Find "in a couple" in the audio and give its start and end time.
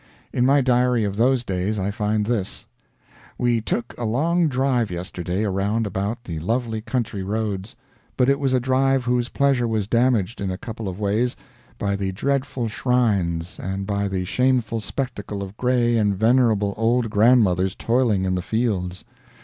10.41-10.87